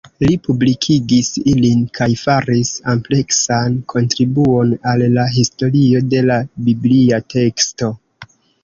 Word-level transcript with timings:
Li 0.21 0.35
publikigis 0.45 1.27
ilin 1.51 1.83
kaj 1.99 2.07
faris 2.23 2.71
ampleksan 2.95 3.77
kontribuon 3.95 4.75
al 4.95 5.07
la 5.21 5.29
historio 5.39 6.05
de 6.15 6.27
la 6.33 6.43
biblia 6.71 7.25
teksto. 7.39 7.97